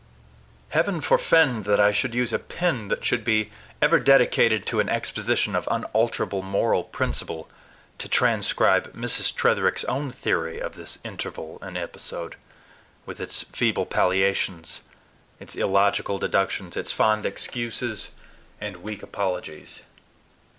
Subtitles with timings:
[0.69, 3.51] Heaven forefend that I should use a pen that should be
[3.83, 7.47] ever dedicated to an exposition of unalterable moral principle
[7.99, 9.31] to transcribe Mrs.
[9.31, 12.35] Tretherick's own theory of this interval and episode,
[13.05, 14.81] with its feeble palliations,
[15.39, 18.09] its illogical deductions, its fond excuses,
[18.59, 19.83] and weak apologies.